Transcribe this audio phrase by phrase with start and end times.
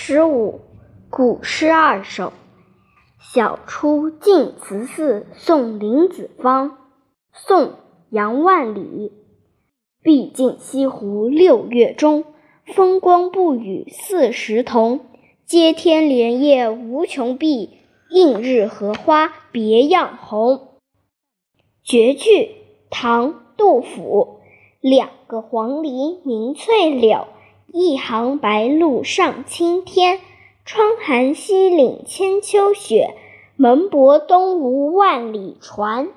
[0.00, 0.60] 十五，
[1.10, 2.32] 古诗二首。
[3.34, 6.78] 晓出净慈寺送林子方，
[7.32, 7.64] 宋·
[8.08, 9.12] 杨万里。
[10.00, 12.24] 毕竟西湖六月中，
[12.64, 15.00] 风光不与四时同。
[15.44, 17.78] 接天莲叶无穷碧，
[18.08, 20.78] 映日荷花别样红。
[21.82, 22.54] 绝句，
[22.88, 24.38] 唐·杜甫。
[24.80, 27.26] 两个黄鹂鸣翠柳，
[27.70, 30.20] 一行白鹭上青天。
[30.64, 33.14] 窗含西岭千秋雪，
[33.56, 36.08] 门泊东吴万里船。